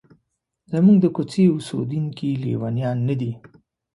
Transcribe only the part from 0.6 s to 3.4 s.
زموږ د کوڅې اوسیدونکي لیونیان نه دي.